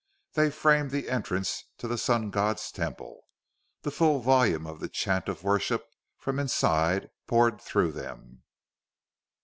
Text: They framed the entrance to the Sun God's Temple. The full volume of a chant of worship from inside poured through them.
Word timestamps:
They 0.33 0.49
framed 0.49 0.89
the 0.89 1.11
entrance 1.11 1.65
to 1.77 1.87
the 1.87 1.95
Sun 1.95 2.31
God's 2.31 2.71
Temple. 2.71 3.27
The 3.83 3.91
full 3.91 4.19
volume 4.19 4.65
of 4.65 4.81
a 4.81 4.89
chant 4.89 5.29
of 5.29 5.43
worship 5.43 5.85
from 6.17 6.39
inside 6.39 7.11
poured 7.27 7.61
through 7.61 7.91
them. 7.91 8.41